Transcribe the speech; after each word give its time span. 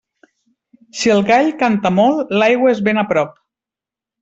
Si 1.01 1.11
el 1.15 1.21
gall 1.27 1.51
canta 1.59 1.93
molt, 1.99 2.33
l'aigua 2.41 2.73
és 2.77 2.83
ben 2.91 3.05
prop. 3.13 3.39